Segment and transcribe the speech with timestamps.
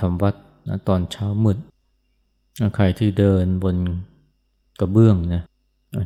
[0.00, 0.34] ทำวัด
[0.68, 1.58] นะตอนเช้ามืด
[2.76, 3.76] ใครที่เดินบน
[4.80, 5.42] กระเบื้องนะ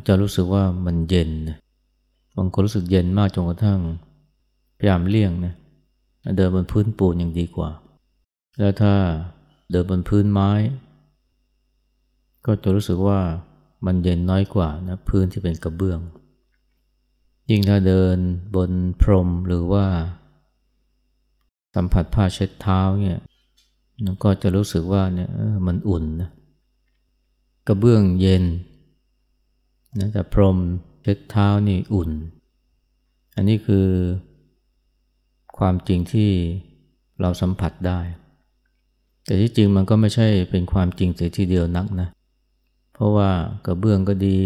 [0.07, 1.59] จะรู้สึกว่ามันเย็นนะ
[2.37, 3.81] บางคนรู้สึกเย็นมากจนกระทั่ง
[4.79, 5.55] พยายามเลี่ยงนะ
[6.37, 7.71] เดินบนพื้นปูนยังดีกว่า
[8.59, 8.95] แล้วถ้า
[9.71, 10.51] เดินบนพื้นไม้
[12.47, 13.21] ก็จะรู้สึกว่า
[13.87, 16.01] มันเย็นน้อยกว่านะพื้นที่เป็นกระเบื้อง
[17.51, 18.17] ยิ่งถ้าเดิน
[18.57, 18.71] บน
[19.03, 19.87] พรมหรือว่า
[21.75, 23.19] สัมผัสผ้าเช็ดเท้าเนี่ย
[24.23, 25.31] ก็จะรู้สึกว่าเนี่ย
[25.67, 26.31] มันอุ่นนะ
[27.67, 28.45] กระเบื้องเย็น
[29.99, 30.59] นะแต่พรม
[31.03, 32.11] เช็ดเท้านี่อุ่น
[33.37, 33.87] อันนี้คือ
[35.59, 36.31] ความจริงที่
[37.21, 38.01] เราสัมผัสได้
[39.25, 42.09] แต่ที่จริงมันก็ไม่ใช่เป็นความจริงเสียทีเดียวนักนะ
[42.95, 43.31] เพราะว่า
[43.67, 44.37] กระเบื้องก็ดี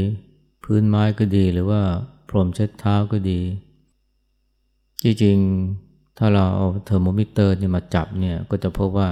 [0.64, 1.82] พื้นไม้ก็ดีหรือว่า
[2.28, 3.40] พรมเช็ดเท้าก็ดี
[5.02, 9.08] จริงๆ ถ้าเราเอาเทอร์โมมิเตอร์นี่มาจับเนี่ยก็จะพบว่า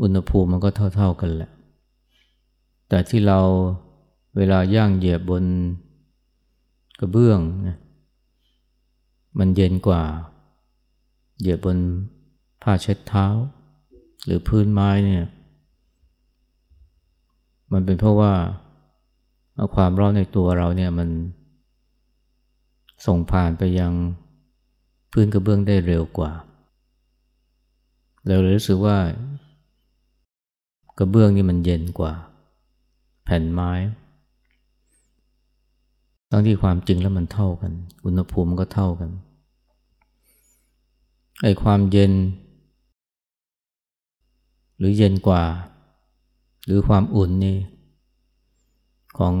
[0.00, 1.50] อุณหภูมิมันก็เท่า ๆกันแหละ
[2.88, 3.38] แต่ที่เรา
[4.36, 5.44] เวลาย่างเหยียบบน
[7.00, 7.78] กระเบื้องนะ
[9.38, 10.02] มันเย็นกว่า
[11.40, 11.78] เหยียบบน
[12.62, 13.26] ผ้าเช็ดเท้า
[14.24, 15.24] หรือพื้นไม้เนี่ย
[17.72, 18.32] มันเป็นเพราะว่า
[19.74, 21.08] ความร้อนในตัวเราเนี่ยมัน
[23.06, 23.92] ส่งผ่านไปยัง
[25.12, 26.32] พื้นกระเบื้องได้เร็วกว่า
[28.26, 28.98] เราเลยรู้สึกว่า
[30.98, 32.12] กระเบื้องนี่มันเย็นกว่า
[33.24, 33.72] แผ่นไม้
[36.30, 37.72] ทั้งที่ความจริงแล้วมันเท่ากัน
[38.04, 39.10] อุณหภูมิก็เท่ากัน
[41.42, 42.12] ไอ้ความเย็น
[44.78, 45.42] หรือเย็นกว่า
[46.66, 47.58] หรือความอุ่นนี่
[49.18, 49.34] ของ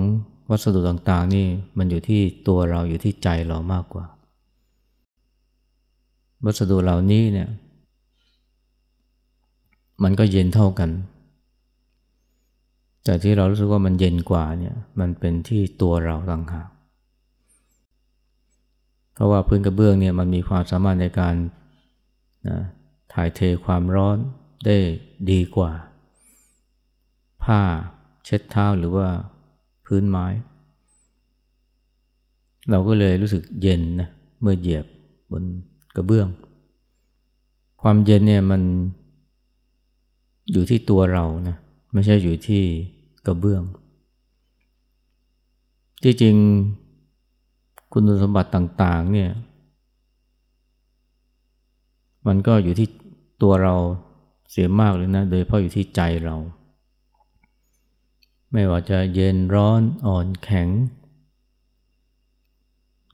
[0.50, 1.46] วัสดุต่างๆนี่
[1.78, 4.04] มันอยู่ที่ตัวเราอยู่ที่ใจเรามากกว่า
[6.44, 7.48] วัสดุเหล่านี้เนี่ย
[10.02, 10.90] มันก็เย็นเท่ากัน
[13.04, 16.68] แต่ที่เรารู้สึกว่ามันเย็นกว่าเนี่ยมันเป็นที่ตัวเราต่างหาก
[19.14, 21.34] เพราะว่าพื้นกระเบื้องเนี่ยมันมีความสามารถในการ
[22.48, 22.58] นะ
[23.12, 24.18] ถ่ายเทความร้อน
[24.66, 24.76] ได้
[25.30, 25.72] ดีกว่า
[27.42, 27.60] ผ้า
[28.24, 29.08] เช็ดเท้าหรือว่า
[29.86, 30.26] พื้นไม้
[32.70, 34.08] เราก็เลยรู้สึกเย็นนะ
[34.40, 34.86] เมื่อเหยียบ
[35.32, 35.44] บน
[35.96, 36.28] กระเบื้อง
[37.82, 38.62] ความเย็นเนี่ยมัน
[40.52, 41.56] อยู่ที่ตัวเรานะ
[41.94, 42.62] ไม่ใช่อยู่ที่
[43.26, 43.62] กระเบื้อง
[46.02, 46.36] ที่จริง
[47.92, 49.30] คุณสมบัติต่าง ๆ เนี่ย
[52.26, 52.88] มันก็อยู่ที่
[53.42, 53.74] ตัวเรา
[54.50, 56.36] เสียมากเลยนะ โดยเพราะอยู่ที่ใจเรา
[58.52, 60.68] ไม่ว่าจะเย็นร้อนอ่อนแข็ง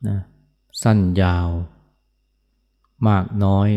[0.07, 0.19] นะ
[0.81, 1.49] สั้นยาว
[3.07, 3.69] มากน้อย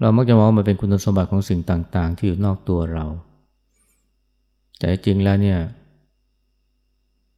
[0.00, 3.04] เรามักจะมองมันเป็นคุณสมบัติของสิ่งต่าง ๆ ที่อยู่นอกตัวเรา
[4.78, 5.58] แต่จริงแล้วเนี่ย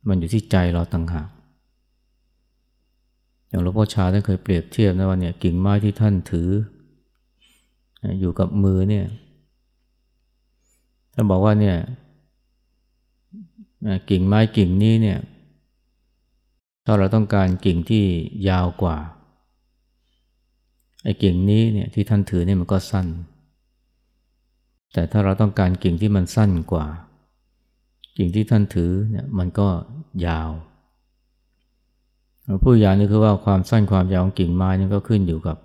[0.09, 1.29] มันอยู่ที่ใจเราต่างหาก
[3.49, 6.51] อย่างหลวงพ่อชาท่านเคยเปรียบเทียบนะว่าเนี่ยกิ่งไม้ที่ท่านถือ
[8.21, 9.07] อยู่กับมือเนี่ย
[11.13, 11.77] ท่านบอกว่าเนี่ย
[14.11, 15.19] กิ่งไม้กิ่งนี้เนี่ย
[16.85, 18.05] ถ้าเราต้องการกิ่งที่
[18.49, 18.97] ยาวกว่า
[21.23, 23.07] กิ่งนี้เนี่ยที่ท่านถือเนี่ยมันก็สั้น
[24.93, 26.87] แต่ถ้าเราต้องการกิ่งที่มันสั้นกว่า
[28.19, 29.69] กิ่งที่ท่านถือเนี่ยมันก็
[30.27, 30.51] ยาว
[32.65, 35.57] ผู้อยางนี้คือว่าความสั้นความยาวของกิ่งไม้นี่ก็ขึ้นอยู่กับ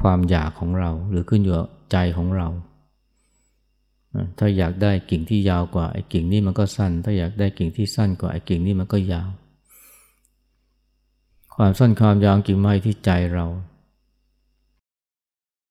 [0.00, 2.48] ความอยากของเรา หรือขึ้นอยู่กับใจของเรา
[4.38, 9.28] ถ้าอยากได้กิ่งที่ยาวกว่าไอ้กิ่งนี้มันก็สั้น ถ้าอยากได้กิ่งที่สั้นกว่าไอ้กิ่งนี้มันก็ยาว
[11.60, 13.46] ความสั้นความยาวกิ่งไม้ที่ใจเรา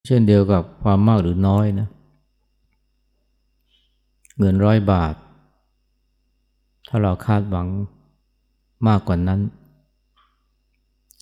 [0.06, 1.88] เช่นเดียวกับความมากหรือน้อยนะ
[4.38, 5.16] เงินร้อยบาท
[6.88, 7.68] ถ้าเราคาดหวัง
[8.88, 9.40] มากกว่านั้น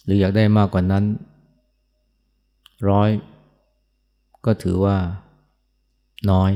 [0.03, 1.03] หรืออยากได้มากกว่านั้น
[2.89, 3.09] ร้อย
[4.45, 4.97] ก็ถือว่า
[6.31, 6.51] น้อย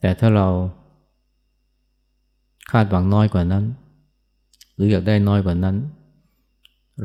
[0.00, 0.48] แต่ถ้าเรา
[2.70, 3.64] คาดหวังน้อยกว่านั้น
[4.78, 5.76] หรืออยากได้น้อยกว่านั้น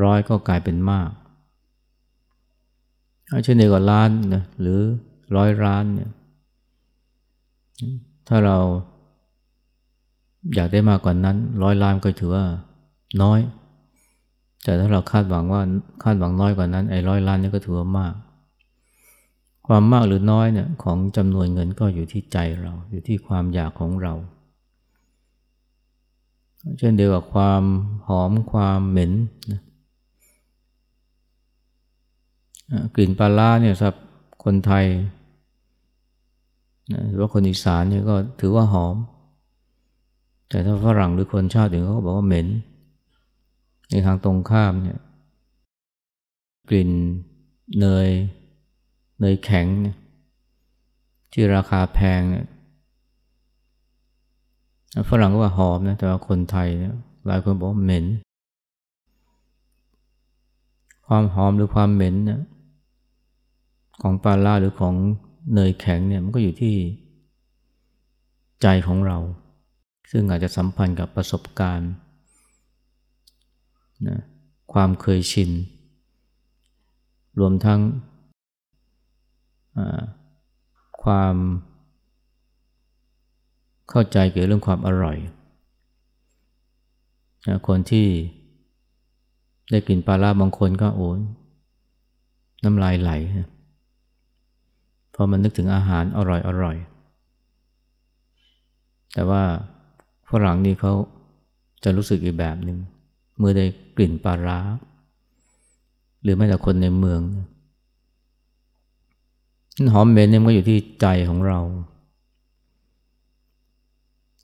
[0.03, 1.09] ร้อยก็กลายเป็นมาก
[3.43, 4.79] เช่นเดียวกับล้านนะหรือ
[5.35, 6.11] ร้อยล้านเนี่ย
[8.27, 8.57] ถ้าเรา
[10.55, 12.45] อยากได้มากกว่านั้น ร้อยล้านก็ถือว่า
[13.21, 13.39] น้อย
[14.63, 15.61] แต่ถ้าเราคาดหวังว่า
[16.03, 18.13] คาดหวังน้อยกว่านั้นไอ้ร้อยล้านนี่ก็ถือว่ามาก
[19.67, 24.13] ความมากหรือน้อยเนี่ยของจำนวนเงินก็อยู่ที่ใจเรา อยู่ที่ความอยากของเรา
[26.79, 27.63] เช่นเดียวกับความ
[28.07, 29.11] หอมความเหม็น
[29.51, 29.61] นะ
[32.95, 33.97] กลิ่นปลาล่าเนี่ยสำหรับ
[34.43, 34.85] คนไทย
[37.09, 38.95] หรือว่าคนอีสานเนี่ยก็ถือว่าหอม
[40.49, 42.47] แต่ถ้าฝรั่งหรือคนชาติอื่นเขาก็บอกว่าเหม็น
[43.89, 44.99] ในทางตรงข้ามเนี่ย
[46.69, 46.91] กลิ่น
[47.79, 48.07] เนย
[49.19, 49.97] เนยแข็งเนี่ย
[51.31, 52.45] ที่ราคาแพงเนี่ย
[55.09, 56.69] ฝรั่งก็ว่าหอมนะแต่ว่าคนไทย
[57.27, 58.05] หลายคนบอกเหม็น
[61.07, 62.41] ความหอมหรือความเหม็นนี่ย
[64.01, 64.95] ของปลาล่าหรือของ
[65.53, 66.75] เนยแข็งเนี่ยมันก็อยู่ที่
[68.61, 69.17] ใจของเรา
[70.11, 71.91] ซึ่งอาจจะสัมพันธ์กับประสบการณ์
[74.07, 74.19] นะ
[74.73, 75.51] ความเคยชิน
[77.39, 77.81] รวมทั้ง
[81.03, 81.35] ความ
[83.89, 85.17] เข้าใจเกี่ยวเรื่องความอร่อย
[87.47, 88.07] นะคนที่
[89.71, 91.19] ได้กลิ่นปลาล่าบางคนก็โอน
[92.63, 93.49] น้ำลายไหลนะ
[95.15, 96.75] พอมันนึกถึงอาหารอร่อยอร่อย
[99.13, 99.41] แต่ว่า
[100.29, 100.93] ฝรั่งนี่เขา
[101.83, 102.77] จะรู้สึกอีกแบบหนึ่ง
[103.37, 103.65] เมื่อได้
[103.97, 104.59] กลิ่นปลาร้า
[106.21, 107.21] หรือแม้แต่คนในเมือง
[109.93, 111.59] หอมเหม็นเนี่ยมันก็อยู่ที่ใจของเรา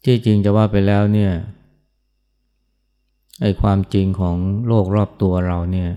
[0.03, 1.31] ที่จริงจะว่าไปแล้วเนี่ย
[3.41, 4.35] ไอ้ความจริงของ
[4.67, 5.89] โลกรอบตัวเราเนี่ย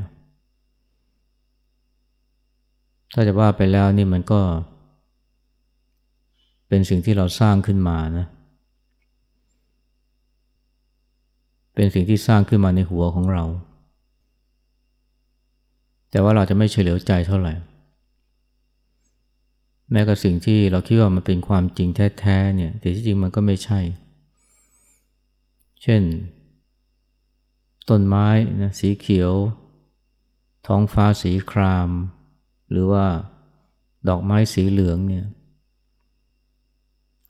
[3.15, 4.41] ถ้าจะว่าไปแล้วนี่มันก็
[6.69, 8.27] เป็นสิ่งที่เราสร้างขึ้นมานะ
[11.75, 13.45] เป็นสิ่งที่สร้างขึ้นมาในหัวของเรา
[16.11, 17.53] แต่ว่าเราจะไม่เฉลียวใจเท่าไหร่
[19.93, 23.81] แม้กับสิ่งที่เราคิดว่ามันเป็นความจริงแท้ๆเนี่ยแต่ที่จริงมันก็ไม่ใช่
[25.83, 26.03] เช่น
[27.91, 28.29] ต้นไม้
[28.63, 29.33] นะสีเขียว
[30.67, 31.89] ท้องฟ้าสีคราม
[32.71, 33.07] หรือว่า
[34.09, 35.25] ดอกไม้สีเหลืองเนี่ย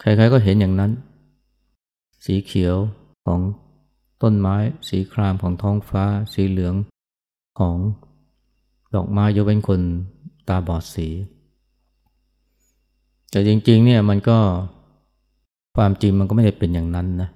[0.00, 0.92] ใครๆก็เห็นอย่างนั้น
[2.24, 2.76] สีเขียว
[3.26, 3.40] ของ
[4.22, 4.56] ต้นไม้
[4.88, 6.74] สีครามของท้องฟ้า สีเหลือง
[7.58, 7.76] ของ
[8.94, 9.80] ดอกไม้ยกเว้นคน
[10.48, 11.08] ตาบอดสี
[13.32, 14.38] แต่จริงๆเนี่ยมันก็
[15.76, 17.29] ความจริงมันก็ไม่ได้เป็นอย่างนั้นนะ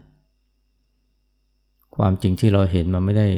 [1.97, 3.29] ความจริงที่เราเห็นมันไม่ได้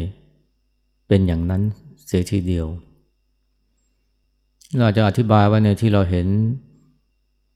[1.08, 1.62] เป็นอย่างนั้น
[2.06, 2.66] เสียทีเดียว
[4.78, 6.26] เราจะอธิบายว่าเนี่ยที่เราเห็น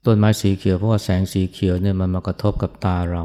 [0.05, 3.23] ต้นไม้สีเขียวเพราะว่าแสงสีเขียวเนี่ยมันมากระทบกับตาเรา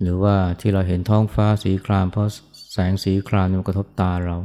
[0.00, 2.28] หรือว่าที่เราเห็นท้องฟ้าสีครามเพราะ
[2.72, 4.36] แสงสีครามมันกระทบตาเรา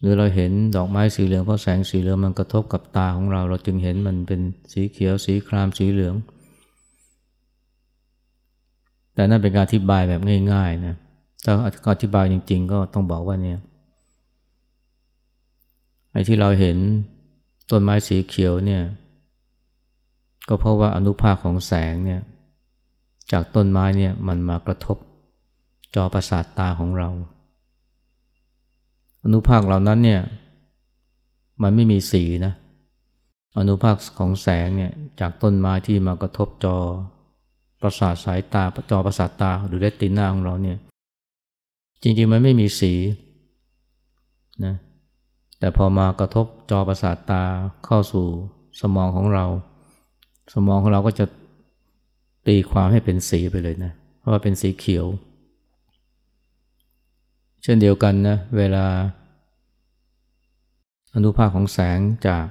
[0.00, 4.40] หรือเราเห็นดอกไม้สีเหลืองเพราะแสงสีเหลืองมันกระทบกับตาของเรา เราจึงเห็นมันเป็น
[4.72, 6.14] สีเขียวสีครามสีเหลือง
[9.14, 10.20] แต่นั่นเป็นการอธิบายแบบ
[10.52, 10.94] ง่ายๆนะ
[11.44, 11.52] ถ้า
[11.92, 13.58] อธิบายจริง ๆ ก็ต้องบอกว่าเนี่ย
[16.12, 16.76] ไอ้ที่เราเห็น
[17.70, 18.82] ต้นไม้สีเขียวเนี่ย
[20.48, 22.20] ก็เพราะว่าอนุภาคของแสงเนี่ย
[23.32, 24.96] จากต้นไม้เนี่ยมันมากระทบ
[25.94, 27.08] จอประสาทตาของเรา
[29.24, 30.22] อนุภาคเหล่านั้นเนี่ย
[31.62, 32.54] มันไม่มีสีนะ
[33.58, 36.76] อนุภาคของแสงเนี่ยจากต้นไม้ที่มากระทบจอ
[37.80, 40.78] ประสาทสายตาจอประสาทตาหรือเรตินาของเราเนี่ย
[42.02, 42.92] จริงๆมันไม่มีสี
[44.64, 44.74] นะ
[45.58, 47.42] แต่พอมากระทบจอประสาทตา
[47.84, 48.26] เข้าสู่
[48.80, 49.46] สมองของเรา
[50.54, 51.26] สมองของเราก็จะ
[52.46, 55.06] ตีความให้เป็นสีไปเลยนะเพราะว่าเป็นสีเขียว
[57.62, 58.86] เช่นเดียวกันนะเวลา
[61.14, 62.46] อนุภาคของแสงจาก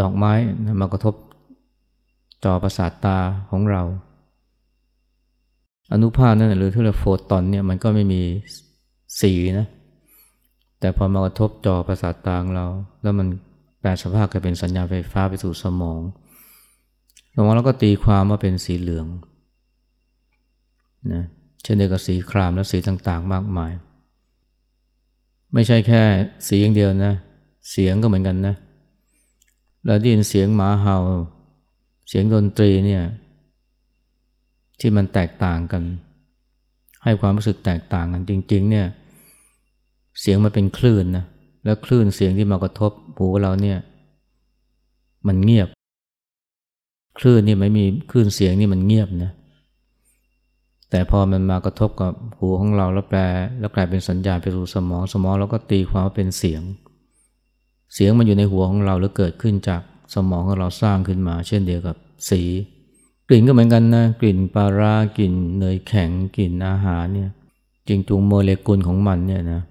[0.00, 0.32] ดอกไม้
[0.80, 1.14] มากระทบ
[2.44, 3.18] จอประสาทตา
[3.50, 3.82] ของเรา
[5.92, 8.22] อนุภาคนั่นหรือที่เรียกโฟตอนเนี่ยมันก็ไม่มี
[9.20, 9.66] สีนะ
[10.80, 12.66] แต่พอมากระทบจอประสาทตาของเรา
[13.02, 13.26] แล้วมัน
[13.80, 16.00] แปลสภาพกลายเป็นสัญญาณไฟฟ้าไปสู่สมอง
[17.34, 19.06] สมองเราก็ตีความว่าเป็นสีเหลือง
[21.12, 21.24] นะ
[21.64, 23.72] เช่นเดียวกับสีครามและสีต่างๆ มากมาย
[25.54, 26.02] ไม่ใช่แค่
[26.46, 27.14] สีอย่างเดียวนะ
[27.70, 28.54] เสียงก็เหมือนกันนะ
[29.86, 30.98] เราได้ยินเสียงหมาเห่า
[32.08, 33.02] เสียงดนตรีเนี่ย
[34.80, 35.82] ที่มันแตกต่างกัน
[37.04, 38.86] ให้ความรู้สึกแตกต่างกันจริง ๆ เนี่ย
[40.20, 41.24] เสียงมันเป็นคลื่นนะ
[41.64, 43.78] แล้วคลื่นเสียงที่มากระทบหูเราเนี่ย
[45.26, 45.68] มันเงียบ
[47.18, 49.32] คลื่นนี่ไม่มีคลื่นเสียงนี่มันเงียบนะ
[50.94, 53.20] แต่พอมันมากระทบกับหูของเราแล้วแปล
[53.58, 56.62] แล้วกลายเป็นสัญญาณไปสู่สมองสมองเราก็ตีความว่าเป็นเสียง
[57.94, 59.82] เสียงมันอยู่ในหัวของเราแล้วเกิดขึ้นจาก
[60.14, 61.96] สมองของเราสร้างขึ้นมา เช่นเดียวกับ
[62.30, 62.42] สี
[63.28, 67.30] กลิ่นก็เหมือนกันนะกลิ่นปลาร้ากลิ่นเนยแข็งกลิ่นอาหารเนี่ย
[67.88, 69.62] จริงจุงโมเลกุลของมันเนี่ยนะ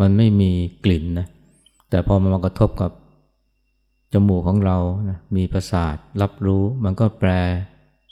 [0.00, 0.50] มันไม่มี
[0.84, 1.26] กลิ่นนะ
[1.90, 2.90] แต่พอมันมากระทบกับ
[4.12, 4.76] จมูกของเรา
[5.08, 7.30] นะมีประสาทรับรู้มันก็แปล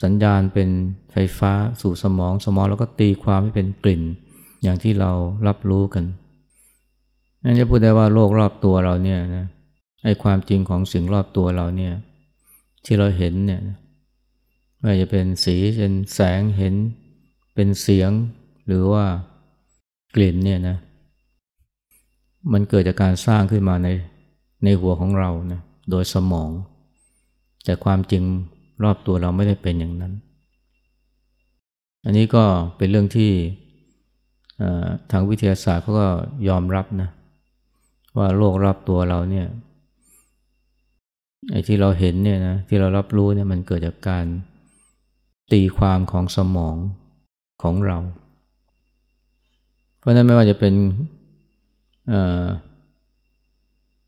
[0.03, 0.69] สัญญาณเป็น
[1.11, 1.51] ไฟฟ้า
[1.81, 4.03] สู่สมอง สมองแล้วก็ตีความให้เป็นกลิ่น
[4.63, 5.11] อย่างที่เรา
[5.47, 6.05] รับรู้กัน
[7.43, 9.45] นั่นจะพูดได้ว่าโลกรอบตัวเราเนี่ยนะ
[10.03, 11.93] ไอ้ความจริงของสิ่งรอบตัวเราเนี่ย
[12.85, 13.61] ที่เราเห็นเนี่ย
[14.79, 16.75] ไม่ว่าจะเป็นสีเป็นแสงเห็น
[17.55, 18.11] เป็นเสียง
[18.67, 19.05] หรือว่า
[20.15, 20.77] กลิ่นเนี่ยนะ
[22.53, 23.87] มันเกิดจากการสร้างขึ้นมาใน
[24.63, 26.49] ในหัวของเรานะโดยสมอง
[27.65, 28.23] แต่ความจริง
[28.83, 30.13] รอบตัวเราไม่ได้เป็นอย่างนั้น
[32.05, 32.43] อันนี้ก็
[32.77, 33.31] เป็นเรื่องที่
[35.11, 36.07] ทางวิทยาศาสตร์เขาก็
[36.47, 37.09] ยอมรับนะ
[38.17, 39.47] ว่าโลกรอบตัวเราเนี่ย
[41.51, 44.25] ไอ้ที่เราเห็นเนี่ยนะที่เรารับรู้เนี่ยมันเกิดจากการ
[45.51, 46.75] ตีความของสมอง
[47.61, 47.97] ของเรา
[49.97, 50.73] เพราะนั้นไม่ว่าจะเป็น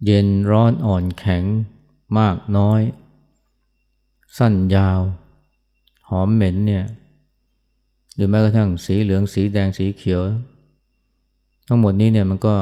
[0.06, 1.44] เย็นร้อนอ่อนแข็ง
[2.20, 2.82] มากน้อย
[4.38, 5.00] สั้นยาว
[6.10, 6.86] หอมเหม็นเนี่ย
[8.16, 10.22] หรือแม้กระทั่งสีเหลืองสีแดงสีเขียว
[11.68, 12.56] ทั้งหมดนี้เนี่ยมันก็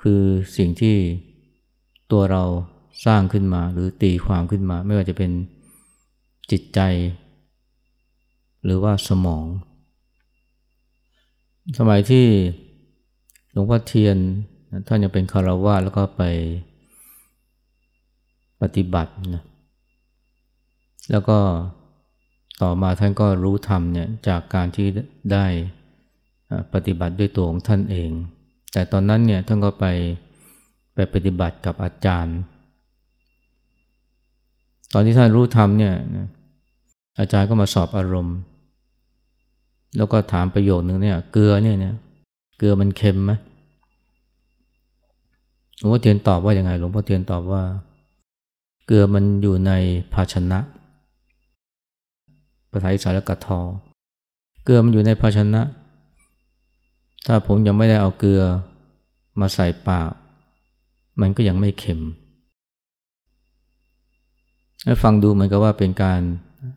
[0.00, 0.22] คือ
[0.56, 0.96] สิ่งที่
[2.12, 2.42] ตัวเรา
[3.06, 5.30] สร้างขึ้นมาหรือตีความขึ้นมา ไม่ว่าจะเป็น
[6.50, 6.80] จิตใจ
[8.64, 9.44] หรือว่าสมอง
[11.78, 12.26] สมัยที่
[13.52, 14.16] หลวงพ่อเทียน
[14.86, 16.22] ท่านยังเป็นคารวะแล้วก็ไป
[18.60, 19.44] ปฏิบัตินะ
[21.10, 21.38] แล้วก็
[22.62, 24.86] ต่อมาท่านก็รู้ธรรมเนี่ยจากการที่
[25.32, 25.46] ได้
[26.72, 28.10] ปฏิบัติด้วยตัวของท่านเอง
[28.72, 29.86] แต่ตอนนั้นเนี่ยท่านก็ไป
[30.94, 32.36] ไปปฏิบัติกับอาจารย์
[34.92, 35.94] ตอนที่ท่านรู้ธรรมเนี่ย
[37.18, 38.36] อาจารย์ก็มาสอบอารมณ์
[39.96, 41.94] แล้วก็ถามประโยคนึงเนี่ยเกลือเนี่ยเนี่ย
[42.58, 43.32] เกลือมันเค็มไหม
[45.78, 47.62] หลวงพ่อเทียนตอบว่าอยังไงหลวงพ่อเทียนตอบว่า
[48.86, 49.72] เกลือมันอยู่ใน
[50.12, 50.58] ภาชนะ
[52.72, 53.60] ภาษาอีสานกระกะทอ
[54.64, 55.62] เกลือมันอยู่ในภาชนะ
[57.26, 58.42] ถ้าผมยังไม่ได้เอาเกลือ
[59.40, 60.10] มาใส่ปาก
[61.20, 62.00] มันก็ยังไม่เค็ม
[65.02, 66.20] ฟังดูเหมือนกับว่าเป็นการ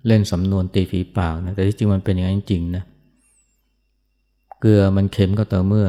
[0.07, 2.83] เล่นสำนวนตีฝีปากนะแต่ที่จริงมันเป็นอย่างนั้นจริงนะ
[4.59, 5.87] เกลือมันเค็มก็ต่อเมื่อ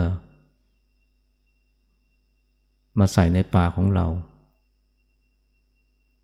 [2.98, 4.06] มาใส่ในปากของเรา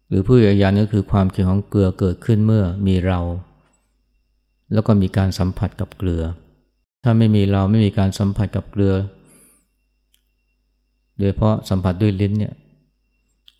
[0.08, 3.20] หรือผู้อีกอย่านึงคือความเค็มของเกลือเกิดขึ้นเมื่อมีเรา
[4.72, 6.22] แล้วก็มีการสัมผัสกับเกลือ
[7.04, 8.94] ถ้าไม่มีเราไม่มีการสัมผัสกับเกลือ
[11.18, 12.54] โดยเพราะสัมผัสด้วยลิ้นเนี่ย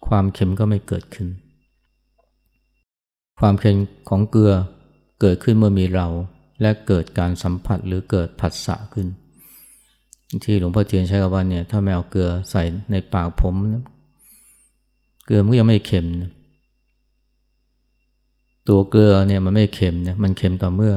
[0.07, 1.29] ความเค็มก็ไม่เกิดขึ้น
[3.41, 3.77] ความเค็ม
[4.09, 4.53] ของเกลือ
[5.21, 6.07] เกิดขึ้นเมื่อมีเรา
[6.61, 9.07] และเกิดการสัมผัสหรือเกิดผัสสะขึ้น
[10.45, 13.55] ที่หลวงพ่อเทียนใช้คำว่าเนี่ยถ้าไม่เอาเกลือใส่ในปากผม
[15.25, 16.31] เกลือมันก็ยังไม่เค็มนะ
[18.69, 20.95] ตัวเกลือเนี่ยมันไม่เค็มเนี่ยมันเค็มต่อเมื่อ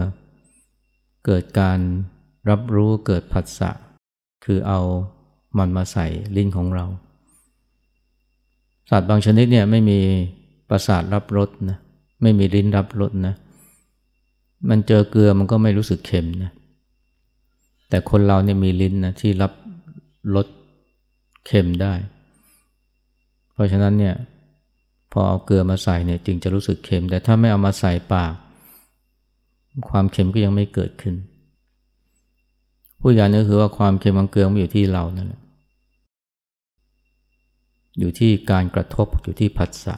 [1.26, 1.80] เกิดการ
[2.50, 3.72] รับรู้เกิดผัสสะ
[4.46, 4.80] คือเอา
[5.58, 6.86] มันมาใส่ลิ้นของเรา
[8.90, 10.00] สัตว์บางชนิดเนี่ยไม่มี
[10.70, 11.78] ประสาทรับรสนะ
[12.22, 13.36] ไม่มีลิ้นรับรสนะ
[14.70, 16.52] มันเจอเกลือมันก็ไม่รู้สึกเค็มนะ
[17.90, 19.52] แต่คนเราเนี่ยมีลิ้นนะที่รับ
[20.36, 20.48] รส
[21.46, 21.94] เค็มได้
[23.54, 24.16] เพราะฉะนั้นเนี่ย
[25.18, 28.34] พอเอาเกลือมาใส่เนี่ยจึงจะรู้สึกเค็ม แต่ถ้าไม่เอามาใส่ปาก
[29.90, 31.16] ความเค็มก็ยังไม่เกิดขึ้น
[33.00, 35.42] ผู้ยานี่คือว่าความเค็มของเกลือมันอยู่ที่เรานั่นแหละ
[38.00, 39.96] อยู่ที่การกระทบอยู่ที่ผัสสะ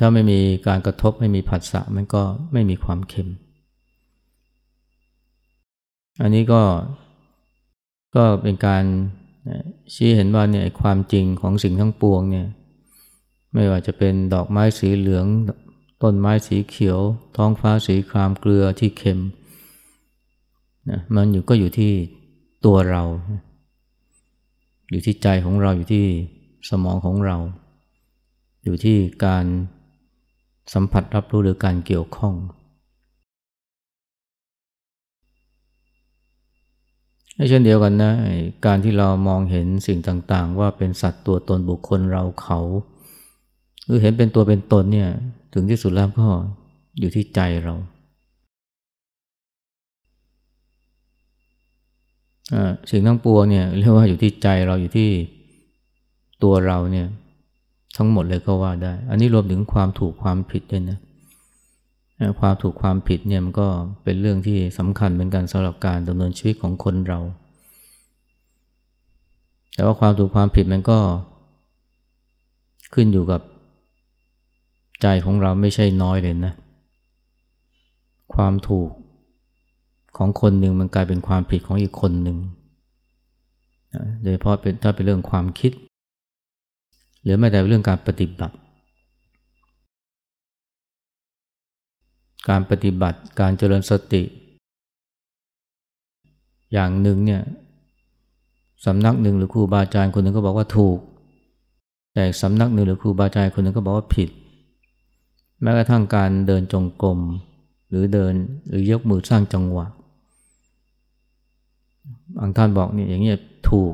[0.00, 2.22] ถ้าไม่มีการกระทบไม่มีผัสสะมันก็
[2.52, 3.28] ไม่มีความเค็ม
[6.22, 6.62] อันนี้ก็
[8.16, 8.84] ก็เป็นการ
[9.94, 12.46] ชี้เห็นว่าเนี่ยความจริงของสิ่งทั้งปวงเนี่ย
[13.54, 15.26] ไม่ว่าจะเป็นดอกไม้สีเหลือง
[16.02, 17.00] ต้นไม้สีเขียว
[17.36, 19.20] ท้องฟ้าสีครามเกลือที่เค็ม
[20.90, 21.92] นะมันอยู่ก็อยู่ที่
[22.64, 23.02] ตัวเรา
[24.90, 26.06] อยู่ที่ใจของเราอยู่ที่
[26.68, 27.36] สมองของเรา
[28.64, 29.44] อยู่ที่การ
[30.74, 32.34] สัมผัสรับรู้หรือการเกี่ยวข้อง
[37.48, 38.12] เช่นเดียวกันนะ
[38.66, 42.60] การที่เรามองเห็นสิ่งต่างๆ ว่าเป็นสัตว์ตัวตนบุคคลเราเขา
[43.84, 45.10] หรือเห็นเป็นตัวเป็นตนเนี่ย
[45.52, 46.26] ถึงที่สุดแล้วก็
[47.00, 47.74] อยู่ที่ใจเรา
[52.90, 55.10] สิ่งทั้งปวงเนี่ยเรียกว่าอยู่ที่ใจเราอยู่ที่
[56.42, 57.06] ตัวเราเนี่ย
[57.96, 60.98] ทั้งหมดเลยก็ว่าได้ อันนี้รวมถึงความถูกความผิดด้วยนะ
[62.40, 63.66] ความถูกความผิดเนี่ยมันก็
[64.04, 67.18] เป็นเรื่องที่สำคัญเหมือนกันสำหรับการดำเนินชีวิตของคนเรา
[69.74, 70.98] แต่ว่าความถูกความผิดมันก็
[72.94, 73.40] ขึ้นอยู่กับ
[75.02, 76.52] ใจของเราไม่ใช่น้อยเลยนะ
[78.34, 78.88] ความถูก
[80.16, 82.38] ของคนหนึ่งมันกลายเป็นความผิดของอีกคนหนึ่ง
[84.22, 85.72] โดยเฉพาะเป็นถ้าเป็นเรื่องความคิด
[87.22, 88.56] หรือแม้แต่เรื่องการปฏิบัติ
[92.48, 94.22] การปฏิบัติการเจริญสติ
[96.72, 97.42] อย่างหนึ่งเนี่ย
[98.84, 100.98] สำนักหนึ่งหรือครูบาอาจารย์คนหนึ่งก็บอกว่าถูก
[102.14, 104.30] แต่สำนักหนึ่งหรือครูบาอาจารย์คนหนึ่งก็บอกว่าผิด
[105.62, 107.18] แม้กระทั่งการเดินจงกรม
[107.88, 108.34] หรือเดิน
[108.68, 109.86] หรือยกมือสร้างจังหวะ
[112.38, 113.38] บางท่านบอกเนี่ยอย่างเงี้ย
[113.70, 113.92] ถูก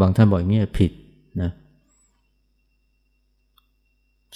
[0.00, 0.90] บางท่านบอกอย่างเงี้ยผิด
[1.42, 1.50] นะ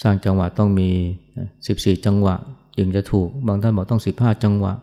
[0.01, 0.89] สร้างจังหวะต้องมี
[1.67, 2.35] สิบสี่จังหวะ
[2.77, 4.73] จึงจะถูกบางท่านบอกต้องสิบห้าจังหวะ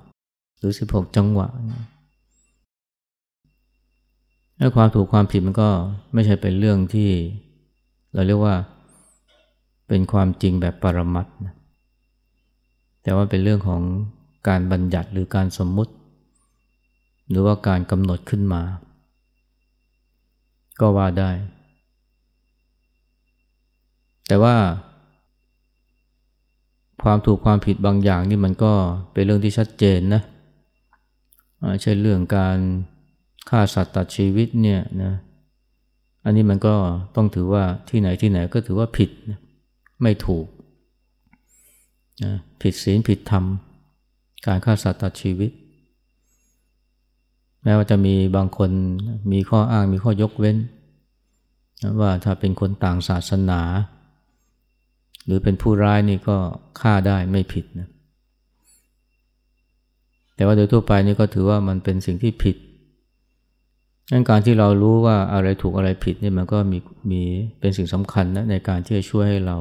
[0.58, 1.48] หรือสิบหกจังหวะ
[4.56, 5.68] แล้ความถูกความผิดมันก็
[6.14, 7.10] ไม่ใช่เป็นเรื่องที่
[8.14, 8.54] เราเรียกว่า
[9.88, 11.54] เป็นความจริงแบบปรมัตนะ
[13.02, 13.82] แต่ว่าเป็นเรื่องของ
[14.48, 15.92] การบัญญัติหรือการสมมุติ
[17.28, 18.62] หรือว่าการกำหนดขึ้นมา
[20.80, 21.30] ก็ว่าได้
[24.26, 24.54] แต่ว่า
[27.04, 28.72] ความถูกความผิดบางอย่างนี่มันก็
[29.12, 30.22] เป็นเรื่องที่ชัดเจนนะ
[31.82, 32.58] ใช่เรื่องการ
[33.48, 35.12] ฆ่าสัตว์ตัดชีวิตเนี่ยนะ
[36.24, 36.74] อันนี้มันก็
[37.16, 39.38] ต้องถือว่าที่ไหนที่ไหนก็ถือว่าผิดนะ
[40.02, 40.46] ไม่ถูก
[42.24, 42.32] นะ
[42.62, 43.44] ผิดศีลผิดธรรม
[44.46, 45.50] การฆ่าสัตว์ตัดชีวิต
[47.62, 48.70] แม้ว่าจะมีบางคน
[49.32, 50.56] มีข้ออ้างมีข้อ ยกเว้น
[52.00, 53.60] ว่าถ้าเป็นคนต่างศาสนา
[55.28, 56.36] หรือเป็นผู้ร้ายนี่ก็
[56.80, 57.88] ฆ่าได้ไม่ผิดนะ
[60.34, 62.56] แต่ว่าโดยทั่วไปนี่ก็ถือว่ามันเป็นสิ่งที่ผิด
[64.10, 66.78] งั้นการที่เรารู้ว่าอะไรถูกอะไรผิดนี่มันก็มี
[67.10, 67.22] มี
[67.60, 69.56] เป็นสิ่งสำคัญนะในการที่จะช่วยให้เรา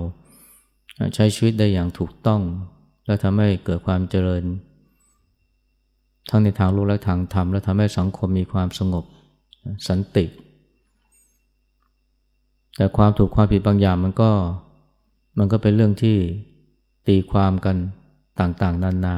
[1.15, 2.41] ใช้ชีวิตได้อย่างถูกต้อง
[3.06, 4.43] และทำให้เกิดความเจริญ
[6.30, 9.06] ทั้งในทางโลกและทางธรรม และทำให้สังคมมีความสงบ
[9.88, 10.25] สันติ
[12.75, 14.30] แต่ความถูกความผิดบางอย่างมันก็
[15.38, 16.17] มันก็เป็นเรื่องที่
[17.08, 17.76] ตีความกัน
[18.39, 19.17] ต่างๆ นานา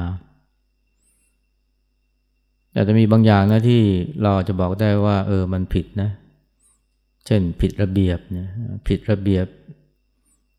[2.72, 3.82] แต่จะมีบางอย่างนะที่
[4.22, 6.10] เราจะบอกได้ว่า เออมันผิดนะ
[7.26, 8.48] เช่นผิดระเบียบเนี่ย
[8.88, 9.46] ผิดระเบียบ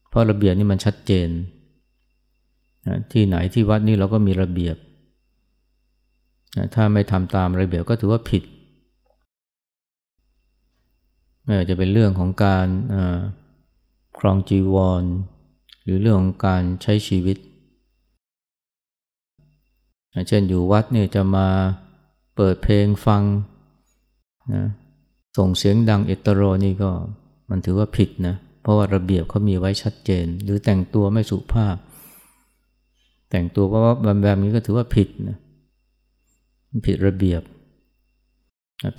[0.09, 1.29] เพราะระเบียบนี่มันชัดเจน
[3.11, 4.77] ที่ไหนที่วัดนี่เราก็มีระเบียบ
[6.75, 8.43] ถ้าไม่ทำตามระเบียบก็ถือว่าผิด
[11.43, 12.67] ไม่ว่าจะเป็นเรื่องของการ
[14.19, 15.03] ครองจีวร
[15.83, 17.37] หรือเรื่องของการใช้ชีวิต
[20.27, 21.47] เช่นอยู่วัดเนี่ยจะมา
[22.35, 23.23] เปิดเพลงฟัง
[24.53, 24.63] นะ
[25.37, 26.91] ส่งเสียงดังเอตโรนี่ก็
[27.49, 31.75] มันถือว่าผิดนะ เพราะว่าระเบียบเขามีไว้ชัดเจน หรือแต่งตัวไม่สุภาพ
[33.29, 35.37] แต่งตัวเพราะว่าแบบนี้ก็ถือว่าผิดนะ
[36.87, 37.41] ผิดระเบียบ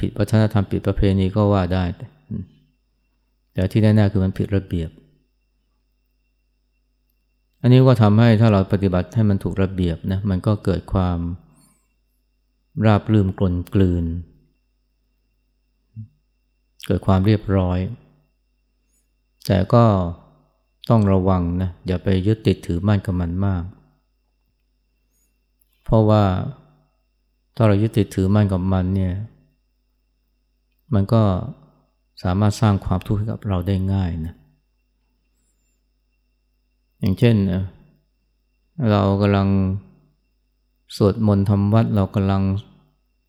[0.01, 1.85] ผิดวัฒนธรรมผิดประเพณีก็ว่าได้
[3.53, 4.90] แต่ที่แน่ๆคือมันผิดระเบียบ
[7.62, 11.18] อันนี้ก็ทำให้ถ้าเราปฏิบัติให้มันถูกระเบียบนะมันก็เกิดความ
[12.87, 14.05] ราบรื่นกลนกลืน
[16.87, 17.79] เกิดความเรียบร้อย
[19.46, 19.85] แต่ก็
[20.90, 23.64] ต้องระวังนะอย่าไปยึดติดถือมั่นกับมันมาก
[25.85, 26.22] เพราะว่า
[27.57, 29.14] ถ้าเรายึดติดถือมั่นกับมันเนี่ย
[30.94, 31.22] มันก็
[32.22, 34.35] สามารถสร้างความทุกข์ให้กับเราได้ง่ายนะ
[37.03, 37.37] อย่างเช่น
[38.91, 39.49] เรากำลัง
[40.97, 42.43] สวดมนต์ทำวัดเรากำลัง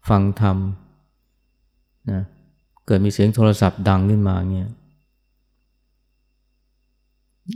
[0.10, 0.58] ฟังธรรม
[2.12, 2.22] นะ
[2.86, 4.70] เกิดมีเสียงโทรศัพท์ดังขึ้นมาเนี่ย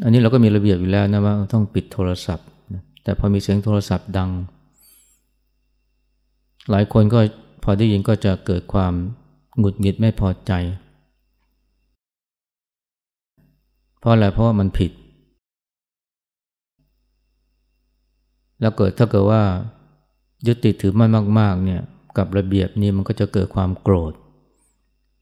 [0.03, 2.47] อันนี้เราก็มีระเบียบอยู่แล้วนะว่าต้องปิดโทรศัพท์
[3.03, 4.29] แต่พอมีเสียงโทรศัพท์ดัง
[6.69, 7.19] หลายคนก็
[7.63, 8.93] พอได้ยินก็จะเกิดความ
[9.57, 10.51] หงุดหงิดไม่พอใจ
[13.99, 14.91] เพราะอะไรเพราะว่ามันผิด
[18.59, 19.41] แล้วเกิดถ้าเกิดว่า
[20.47, 21.81] ยึดติดถือมั่นมาก ๆ เนี่ย
[22.17, 24.13] กับระเบียบนี้มันก็จะเกิดความโกรธ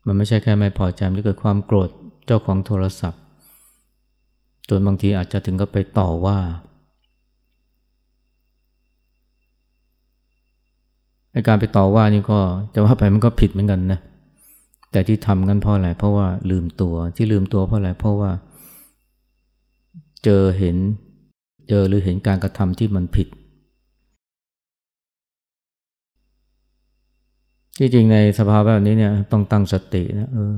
[0.06, 1.90] มันไม่ใช่แค่ไม่พอใจมันเกิดความโกรธ
[2.26, 3.22] เจ้าของโทรศัพท์
[4.70, 6.38] จนบางทีอาจจะถึงกับไปต่อว่า
[11.32, 12.40] ในการไปต่อว่านี่ก็
[12.74, 14.00] จะว่าไปมันก็ผิดเหมือนกันนะ
[14.92, 18.32] แต่ที่ทำกันเพราะอะไรเพราะว่าลืมตัวที่ลืมตัวเพราะอะไรเพราะว่า
[20.24, 20.78] เจอเห็น
[21.70, 23.28] เจอหรือเห็นการกระทำที่มันผิด
[27.78, 30.56] ที่จริงในสภาพแบบนี้เนี่ยต้องตั้งสตินะเออ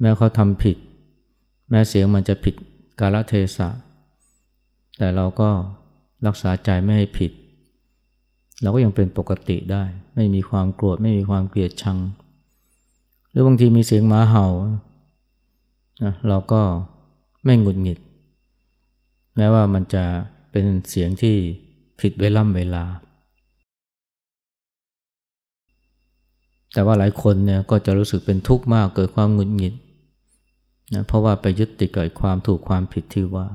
[0.00, 0.76] แม้เขาทำผิด
[1.70, 2.54] แม้เสียงมันจะผิด
[3.00, 3.68] กาลเทศะ
[4.98, 5.50] แต่เราก็
[6.26, 7.32] รักษาใจไม่ให้ผิด
[8.62, 9.82] เราก็ยังเป็นปกติได้
[10.14, 11.98] ไม่มีความโกรธไม่มีความเกลียดชัง
[13.30, 14.46] หรือบางทีมีเสียงหมาเห่า
[16.04, 16.60] นะเราก็
[17.44, 17.98] ไม่หงุดหงิด
[19.38, 20.04] แม้ว่ามันจะ
[20.52, 21.36] เป็นเสียงที่
[22.00, 22.84] ผิดเวล่ำเวลา
[26.72, 29.74] แต่ว่าหลายคนเนี่ยก็จะรู้สึกเป็นทุกข์มากเกิดความหงุดหงิด
[30.94, 33.46] นะเพราะว่าไปยึดติดกับความถูกความผิดที่ว่า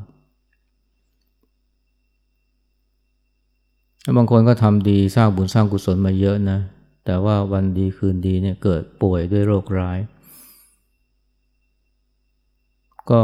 [4.17, 6.60] บางคนก็ทำดีสร้างบุญสร้างกุศลมาเยอะนะ
[7.06, 10.00] แต่ว่าวันดีคืนดีเนี่ยเกิดป่วยด้วยโรคร้าย
[13.12, 13.22] ก็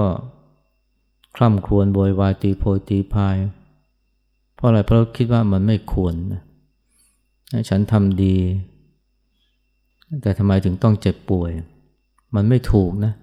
[1.41, 3.38] คร่ำครวญโวยวายตีโพยตีพาย
[4.56, 6.41] เพราะอะไรเพราะคิดว่ามันไม่ควรนะ
[7.69, 8.36] ฉันทำดี
[10.21, 11.52] แต่ทำไมถึงต้องเจ็บป่วย
[12.36, 13.13] มันไม่ถูกนะ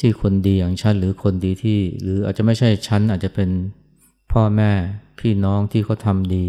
[0.00, 3.50] ที่คนดีอย่างฉันหรือคนดีที่ หรืออาจจะไม่ใช่ฉันอาจจะเป็น
[4.32, 4.70] พ่อแม่
[5.20, 6.44] พี่น้องที่เขาทำดี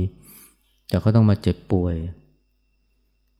[0.88, 1.96] แต่เขาต้องมาเจ็บป่วย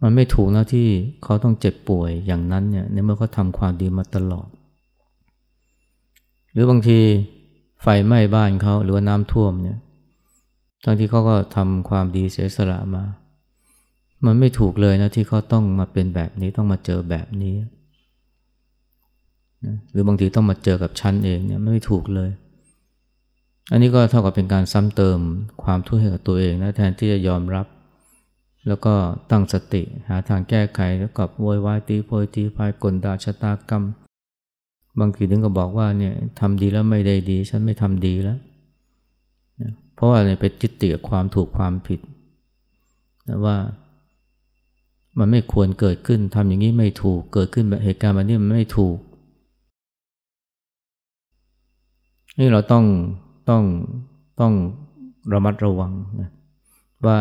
[0.02, 0.88] มันไม่ถูกนะที่
[1.24, 4.50] เขาต้องเจ็บป่วยอย่างนั้นเนี่ยในเมื่อเขาทำความดีมาตลอด
[6.52, 7.00] หรือบางที
[7.82, 9.78] ไฟไหม้บ้านเขาหรือว่าน้ำท่วมเนี่ย
[10.84, 13.04] ทั้งที่เขาก็ทำความดีเสียสละมา
[14.26, 17.56] มันไม่ถูกเลยนะที่เขาต้องมาเป็นแบบนี้ต้องมาเจอแบบนี้
[19.66, 22.30] นะหรือบางทีต้องมาเจอกับฉันเองเนี่ยไม่ถูกเลย
[23.72, 25.20] อันนี้ก็เท่ากับเป็นการซ้ำเติม
[25.64, 27.68] ความทุกข์ให้กับตัวเองนะแทนที่จะยอมรับ
[28.68, 28.94] แล้วก็
[29.32, 33.84] ตั้งสติหาทางแก้ไขแล้วกับโวยวายตีโพยตีพายกลดาชะตากรรม
[35.00, 38.38] บางทีถึงก็บอกว่าเนี่ยทำดีแล้วไม่ได้ดี ฉันไม่ทำดีแล้ว
[39.62, 42.00] นะเพราะว่าอะไรไปจิตติกับความถูกความผิด
[43.28, 43.58] นะว่า
[45.20, 48.98] มันไม่ควรเกิดขึ้นทำอย่างนี้ไม่ถูกเกิดขึ้นแบบเหตุการณ์แบบนี้มันไม่ถูก
[52.40, 52.86] นี่เราต้อง
[53.50, 53.64] ต้อง
[54.40, 54.54] ต้อง
[55.34, 56.30] ระมัดระวังนะ
[57.06, 57.18] ว่า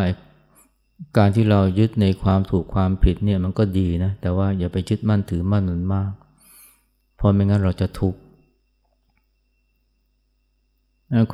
[1.19, 6.13] การที่เรายึดในความถูกความผิดเนี่ยมันก็ดีนะ แต่ว่าอย่าไปยึดมั่นถือมั่นมันมาก
[7.19, 8.21] เพราะไม่งั้นเราจะทุกข์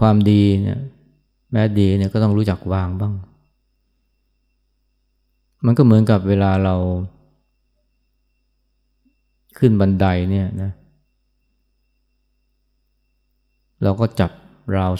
[0.01, 0.79] ความดีเนี่ย
[1.53, 3.15] แม้ดีเนี่ยก็ต้องรู้จักวางบ้าง
[5.65, 6.75] มันก็เหมือนกับเวลาเรา
[9.59, 10.71] ขึ้นบันไดเนี่ยนะ
[13.83, 14.31] เราก็จับ
[14.77, 14.93] ราว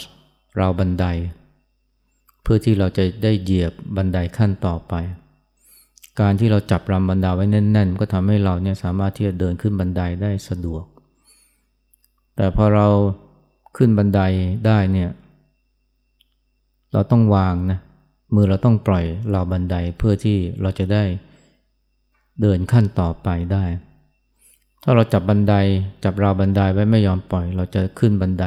[0.59, 1.05] ราวบันได
[2.41, 4.93] เพื่อที่เราจะได้เหยียบบันไดขั้นต่อไป
[6.19, 10.83] การที่เราจับราวบันไดไว้แน่นๆ ก็ทำให้เราเนี่ยสามารถที่จะเดินขึ้นบันไดได้สะดวก
[12.35, 12.87] แต่พอเรา
[13.77, 14.21] ขึ้นบันได
[14.65, 15.09] ได้เนี่ย
[16.93, 17.79] เราต้องวางนะ
[18.35, 21.03] มือเราต้องปล่อยราวบันไดเพื่อที่เราจะได้
[22.41, 23.63] เดินขั้นต่อไปได้
[24.83, 25.53] ถ้าเราจับบันได
[26.03, 28.45] จับราวบันไดไว้ไม่ยอมปล่อย เราจะขึ้นบันได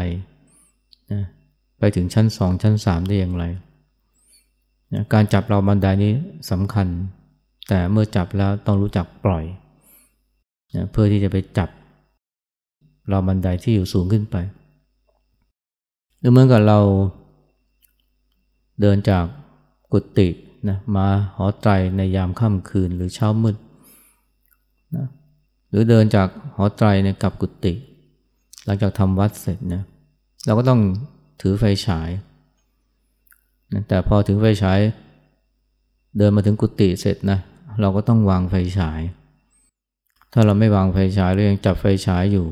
[1.13, 1.23] นะ
[1.79, 3.45] ไปถึงชั้นสองชั้นสามได้อย่างไร
[4.95, 6.13] นะการจับราวบันไดนี้
[6.51, 6.87] สำคัญ
[7.69, 9.45] แต่เมื่อจับแล้วต้องรู้จักปล่อย
[10.75, 11.69] นะเพื่อที่จะไปจับ
[13.09, 14.37] เราบันไดที่อยู่สูงขึ้นไป
[16.19, 16.79] หรือเหมื่อกับเรา
[18.81, 19.25] เดินจาก
[19.93, 20.29] กุฏิ
[20.69, 23.57] นะมาหอไตรในยามค่ำคืนหรือเช้ามืด
[24.97, 25.07] นะ
[25.69, 27.73] หรือเดินจากหอไตรเนี่ยกลับกุฏิ
[28.65, 29.83] หลังจากทำวัดเสร็จนะ
[30.47, 30.81] เราก็ต้อง
[31.41, 32.11] ถือไฟฉาย
[33.73, 34.79] นะแต่พอถึงไฟฉาย
[36.19, 37.39] เดินมาถึงกุฏิเสร็จนะ
[37.81, 39.01] เราก็ต้องวางไฟฉาย
[40.33, 42.47] ถ้าเราไม่วางไฟฉายเรายังจับไฟฉายอยู่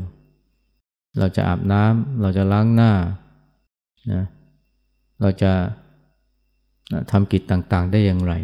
[1.18, 2.92] เราจะอาบน้ำเราจะล้างหน้า
[4.12, 4.24] นะ
[5.20, 5.52] เราจะ
[7.10, 8.34] ทำกิจต่างๆได้อย่างไร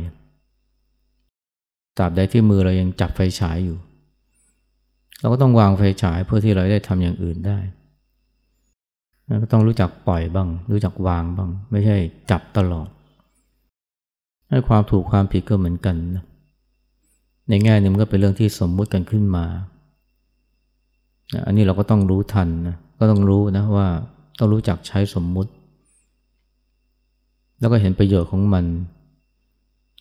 [1.99, 3.79] ตราบใดที่มือเรายังจับไฟฉายอยู่
[5.21, 7.59] เราก็ต้องวางไฟฉายเพื่อที่เราได้ทำอย่างอื่นได้
[9.43, 11.97] ก็ต้องรู้จักปล่อยบ้าง รู้จักวางบ้าง ไม่ใช่
[12.31, 12.89] จับตลอด
[14.49, 16.25] ให้ความถูกความผิดก็เหมือนกันนะ
[17.49, 19.45] ในแง่นึงก็เป็นเรื่องที่สมมุติกันขึ้นมา
[21.47, 23.89] อันนี้เราก็ต้องรู้ทันนะก็ต้องรู้นะว่า
[24.39, 25.51] ต้องรู้จักใช้สมมุติ
[27.61, 28.65] แล้วก็เห็นประโยชน์ของมัน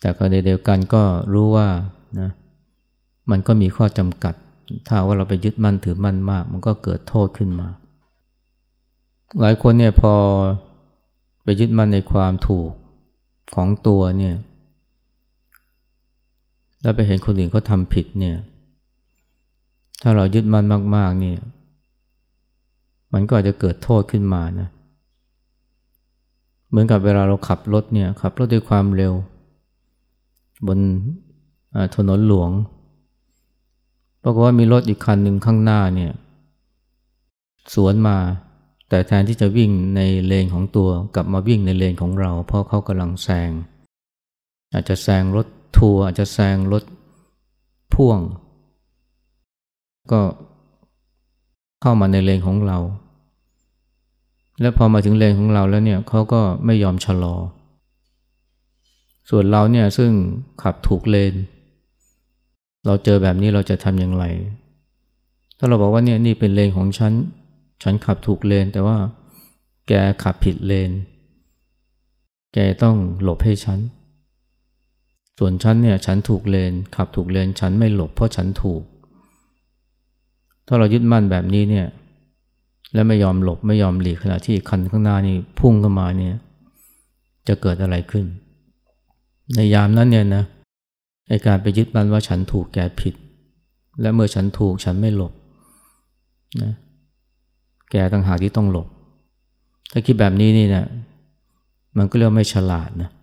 [0.00, 1.02] แต่ก็ในเดียวกันก็
[1.34, 1.68] รู้ว่า
[2.20, 2.30] นะ
[3.30, 4.34] มันก็มีข้อจำกัด
[4.86, 7.68] ถ้าว่าเราไปยึดมั่นถือมั่นมาก มันก็เกิดโทษขึ้นมา
[9.40, 10.14] หลายคนเนี่ยพอ
[11.42, 12.70] ไปยึดมั่นในความถูก
[13.54, 14.34] ของตัวเนี่ย
[16.82, 18.36] แล้วไปเห็นคนอื่นเขาทำผิดเนี่ย
[20.02, 20.64] ถ้าเรายึดมั่น
[20.96, 21.38] มาก ๆ เนี่ย
[23.12, 24.68] มันก็อาจจะเกิดโทษขึ้นมานะ
[26.68, 29.14] เหมือนกับเวลาเราขับรถเนี่ย ขับรถด้วยความเร็ว
[30.66, 30.78] บน
[31.96, 32.50] ถนนหลวง
[34.22, 36.12] ปรากฏว่ามีรถอีกคันหนึ่งข้างหน้าเนี่ย
[37.74, 38.16] สวนมา
[38.88, 43.50] แต่แทนที่จะวิ่งในเลนของตัว กลับมาวิ่งในเลนของเรา เพราะเขากำลังแซง
[44.72, 46.82] อาจจะแซงรถ ทัวร์อาจจะแซงรถ
[47.94, 48.20] พ่วง
[50.12, 50.20] ก็
[51.80, 52.78] เข้ามาในเลนของเรา
[54.60, 57.34] แล้วพอมาถึงเลนของเราแล้วเนี่ยเขาก็ไม่ยอมชะลอ
[59.30, 60.10] ส่วนเราเนี่ยซึ่ง
[60.62, 61.34] ขับถูกเลน
[62.86, 64.24] เราเจอแบบนี้เราจะทำอย่างไร
[65.58, 67.12] ถ้าเราบอกว่าเนี่ยนี่เป็นเลนของฉัน
[67.82, 68.96] ฉันขับถูกเลน แต่ว่า
[69.88, 70.90] แกขับผิดเลน
[72.54, 73.78] แกต้องหลบให้ฉัน
[75.38, 78.82] ส่วนฉันเนี่ยฉันถูกเลนขับถูกเลนฉันไม่หลบเพราะฉันถูก
[80.66, 81.86] ถ้าเรายึดมั่นแบบนี้เนี่ย
[82.94, 86.34] และไม่ยอมหลบไม่ยอมหลีกขณะที่คันข้างหน้านี่พุ่งเข้ามาเนี่ย
[87.48, 88.24] จะเกิดอะไรขึ้น
[89.54, 90.44] ในยามนั้นเนี่ยนะ
[91.28, 93.14] ไอการไปยึดมั่นว่าฉันถูกแกผิด
[94.00, 95.32] และเมื่อฉันถูกฉันไม่หลบ
[96.62, 96.72] นะ
[97.90, 98.88] แกต่างหากที่ต้องหลบ
[99.92, 100.86] ถ้าคิดแบบนี้นี่เนี่ย
[101.98, 103.21] มันก็เรียกไม่ฉลาดนะเ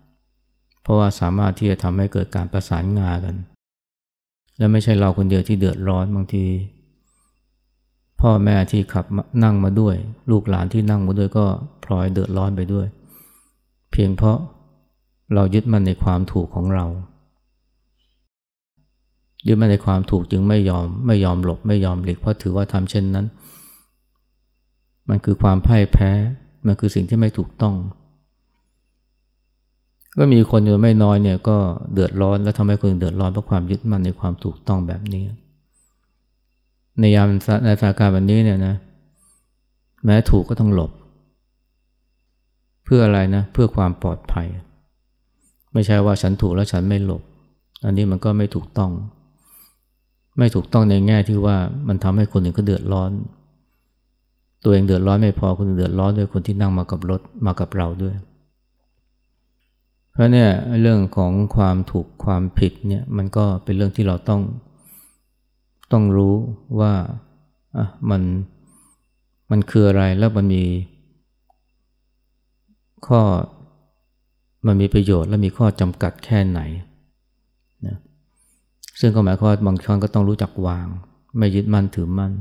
[0.82, 3.36] เพราะว่าสามารถที่จะทำให้เกิดการประสานงานกัน
[4.58, 6.44] และไม่ใช่เราคนเดียวที่เดือดร้อนบางที
[8.20, 9.04] พ่อแม่ที่ขับ
[9.44, 9.94] นั่งมาด้วย
[10.30, 11.46] ลูกหลานที่นั่งมาด้วยก็
[11.84, 12.86] พลอยเดือดร้อนไปด้วย
[13.92, 14.38] เพียงเพราะ
[15.34, 16.86] เรายึดมั่นในความถูกของเรา
[19.46, 23.26] ยึดมั่นในความถูกจึงไม่ยอมไม่ยอมหลบไม่ยอมหลีกเพราะถือว่าทำเช่นนั้น
[25.08, 26.10] มันคือความพ่ายแพ้
[26.66, 27.74] มันคือสิ่งที่ไม่ถูกต้อง
[30.18, 31.56] ก็มีคนอยู่ไม่น้อยเนี่ยก็
[31.92, 35.24] เดือดร้อนและทำให้คนเดือดร้อนเพราะความยึดมั่นในความถูกต้องแบบนี้
[37.00, 37.26] ในยาม
[37.64, 38.74] ในสถานการณ์แบบนี้เนี่ยนะ
[40.04, 40.90] แม้ถูกก็ต้องหลบ
[42.84, 44.46] เพื่ออะไรนะ เพื่อความปลอดภัย
[45.72, 47.22] ไม่ใช่ว่าฉันถูกแล้วฉันไม่หลบ
[47.84, 48.90] อันนี้มันก็ไม่ถูกต้อง
[50.38, 51.56] ไม่ถูกต้องในแง่ที่ว่า
[51.88, 53.10] มันทำให้คนอื่นก็เดือดร้อน
[54.64, 58.14] ตัวเองเดือดร้อนไม่พอคนอื่นเดือดร้อนด้วยคนที่นั่งมากับรถมากับเราด้วย
[60.12, 64.42] เพราะเนี่ยเรื่องของความถูกความผิดเนี่ยมันก็เป็นเรื่องที่เราต้อง
[65.92, 66.34] ต้องรู้
[66.80, 66.92] ว่า
[67.76, 68.22] อะมัน
[69.50, 70.64] มันคืออะไรแล้วมันมี
[73.06, 73.20] ข้อ
[74.66, 76.60] มันมีประโยชน์และมีข้อจำกัดแค่ไหน
[77.86, 77.96] นะ
[79.00, 80.86] ซึ่งก็หมายความว่าบางครั้งก็ต้องรู้จักวาง
[81.38, 82.32] ไม่ยึดมั่นถือมั่น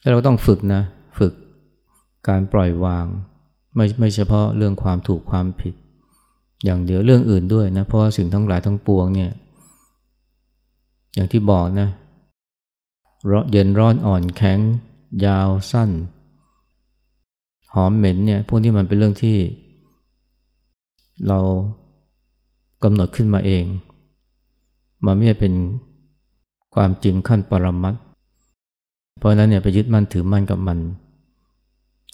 [0.00, 0.82] แล้วเราต้องฝึกนะ
[1.18, 1.32] ฝึก
[2.28, 3.06] การปล่อยวาง
[3.74, 5.74] ไม่ไม่เฉพาะเรื่องความถูกความผิด
[6.64, 9.30] อย่างเดียวเรื่องอื่นด้วยนะเพราะว่าสิ่งทั้งหลายทั้งปวงเนี่ย
[11.14, 11.88] อย่างที่บอกนะ
[13.50, 14.58] เย็นร้อนอ่อนแข็ง
[15.24, 15.90] ยาวสั้น
[17.74, 19.38] หอมเหม็นเนี่ยพวกที่มันเป็นเรื่องที่
[21.26, 21.38] เรา
[22.82, 23.64] กำหนดขึ้นมาเอง
[25.04, 25.54] มันไม่ใช่เป็น
[26.74, 27.94] ความจริงขั้นปรมัต
[29.18, 30.78] เพราะนั้นเนี่ยไปยึดมั่นถือมั่นกับมัน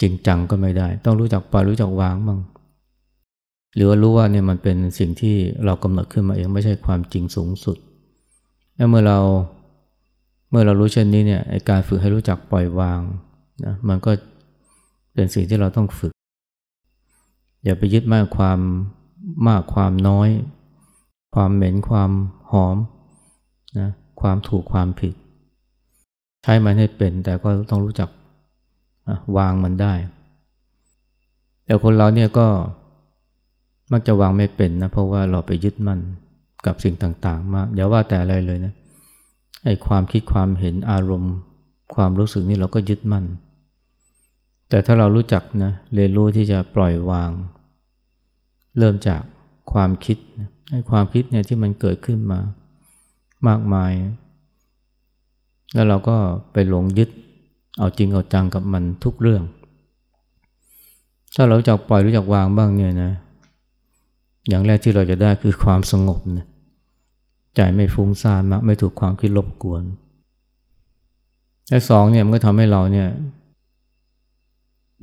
[0.00, 2.40] จริงจังก็ไม่ได้ ต้องรู้จักปล่อยรู้จักวางบ้าง
[3.74, 7.76] หรือว่ารู้ว่าเนี่ยมันเป็นสิ่งที่เรากำหนดขึ้นมาเองไม่ใช่ความจริงสูงสุด
[8.76, 9.18] แล้วเมื่อเรา
[10.50, 13.00] เมื่อเรารู้เช่นนี้เนี่ยการฝึกให้รู้จักปล่อยวาง
[13.64, 14.10] นะมันก็
[15.14, 16.12] เป็นสิ่งที่เราต้องฝึก
[17.64, 18.58] อย่าไปยึดมากความ
[19.48, 20.28] มากความน้อย
[21.34, 22.10] ความเหม็นความ
[22.50, 22.76] หอม
[23.78, 23.88] นะ
[24.20, 25.14] ความถูกความผิด
[26.42, 28.08] ใช้มันให้เป็นแต่ก็ต้องรู้จัก
[29.36, 29.94] วางมันได้
[31.64, 32.46] แต่คนเราเนี่ยก็
[33.92, 36.00] มักจะวางไม่เป็นนะ เพราะว่าเราไปยึดมั่น
[36.66, 38.72] กับสิ่งต่างๆ มากอย่าว่าแต่อะไรเลยนะ
[39.64, 41.34] ไอ้ความคิดความเห็นอารมณ์
[41.94, 43.24] ความรู้สึกนี่เราก็ยึดมั่น
[44.68, 47.30] แต่ถ้าเรารู้จักนะเรียนรู้ที่จะปล่อยวาง
[48.78, 49.22] เริ่มจาก
[49.72, 50.16] ความคิด
[50.70, 52.40] ไอ้ความคิดเนี่ยที่มันเกิดขึ้นมา
[53.48, 53.92] มากมาย
[55.74, 56.16] แล้วเราก็
[56.52, 57.10] ไปหลงยึด
[57.78, 59.42] เอาจริงเอาจังกับมันทุกเรื่อง
[61.34, 63.12] ถ้าเราจักปล่อยรู้จักวางบ้างเนี่ยนะ
[64.48, 66.46] อย่างแรกที่เราจะได้คือความสงบนะ
[67.54, 69.82] ใจไม่ฟุ้งซ่านมากไม่ถูกความคิดรบกวน
[71.68, 73.08] และสองเนี่ยมันก็ทำให้เราเนี่ย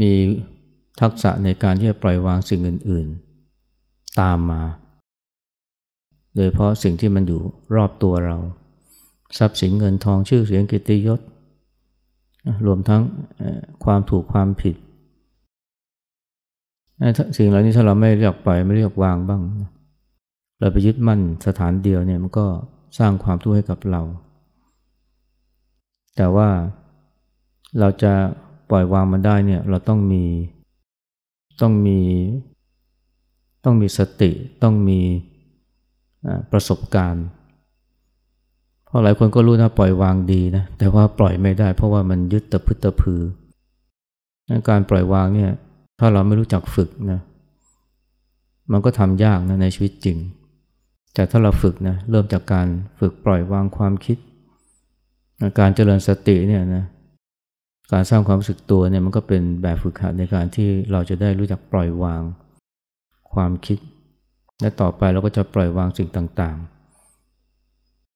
[0.02, 0.12] มี
[1.02, 3.08] ทักษะในการที่จะปล่อยวางสิ่งอื่น
[3.64, 4.62] ๆ ตามมา
[6.36, 7.42] โดยเพราะสิ่งที่มันอยู่
[7.76, 8.38] รอบตัวเรา
[9.38, 11.20] ทรัพย์สินเงินทองชื่อเสียงกิตติยศ
[12.66, 13.02] รวมทั้ง
[13.84, 14.76] ความถูกความผิด
[17.38, 19.42] สิ่งเหล่านี้ถ้าเราไม่เรียกปล่อยไม่เรียกวางบ้าง
[20.60, 22.46] เราไปยึดมั่นสถานเดียวเนี่ยมันก็
[22.98, 24.02] สร้างความทุกข์ให้กับเรา
[26.16, 26.50] แต่ว่า
[27.80, 28.14] เราจะ
[28.70, 30.24] ปล่อยวางมันได้เนี่ยเราต้องมี
[31.62, 32.00] ต้องมี
[33.64, 34.32] ต้องมีสติ
[34.64, 35.00] ต้องมี
[36.52, 37.26] ประสบการณ์
[38.88, 43.22] เพราะหลายคนก็รู้นะปล่อยวางดีนะแต่ว่าปล่อยไม่ได้ เพราะว่ามันยึดตะพึตะพือ
[44.70, 45.52] การปล่อยวางเนี่ย
[46.00, 47.20] ถ้าเราไม่รู้จักฝึกนะ
[48.72, 50.18] มันก็ทำยากนะในชีวิตจริง
[51.14, 52.68] แต่ถ้าเราฝึกนะเริ่มจากการ
[53.00, 54.18] ฝึกปล่อยวางความคิด
[55.60, 56.84] การเจริญสติเนี่ยนะ
[57.94, 62.22] การสร้างความรู้สึกตัวเนี่ยมันก็เป็นแบบฝึกหัดในการที่เราจะได้รู้จักปล่อยวาง
[63.34, 63.80] ความคิด
[64.62, 66.77] และต่อไปเราก็จะปล่อยวางสิ่งต่างๆ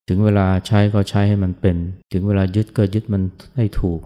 [0.08, 1.78] ถึงเวลาใช้ก็ใช้ให้มันเป็น
[2.14, 3.24] ถึงเวลายึดก็ยึดมัน
[3.58, 4.02] ให้ถูก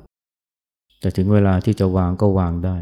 [0.99, 2.77] แต่ถึงเวลาที่จะวางก็วางได้